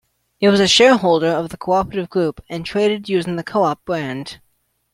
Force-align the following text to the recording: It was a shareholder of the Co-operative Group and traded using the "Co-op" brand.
It 0.39 0.49
was 0.49 0.59
a 0.59 0.67
shareholder 0.67 1.27
of 1.27 1.49
the 1.49 1.57
Co-operative 1.57 2.09
Group 2.09 2.41
and 2.49 2.65
traded 2.65 3.07
using 3.07 3.35
the 3.35 3.43
"Co-op" 3.43 3.85
brand. 3.85 4.39